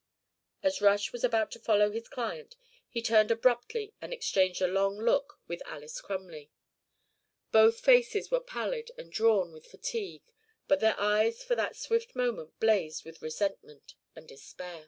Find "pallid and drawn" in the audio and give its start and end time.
8.39-9.51